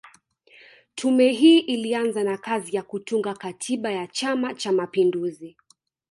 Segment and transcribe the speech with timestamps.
[0.95, 5.57] Tume hii ilianza na kazi ya kutunga Katiba ya Chama Cha mapinduzi